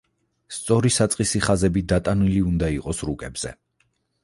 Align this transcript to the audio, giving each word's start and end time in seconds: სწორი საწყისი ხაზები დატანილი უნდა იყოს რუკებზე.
სწორი 0.55 0.91
საწყისი 0.95 1.41
ხაზები 1.49 1.85
დატანილი 1.95 2.41
უნდა 2.53 2.73
იყოს 2.79 3.05
რუკებზე. 3.11 3.57